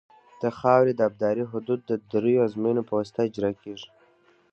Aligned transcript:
د 0.41 0.43
خاورې 0.57 0.93
د 0.95 1.01
ابدارۍ 1.09 1.43
حدود 1.51 1.79
د 1.89 1.91
دریو 2.11 2.43
ازموینو 2.47 2.81
په 2.87 2.93
واسطه 2.97 3.19
اجرا 3.27 3.51
کیږي 3.61 3.89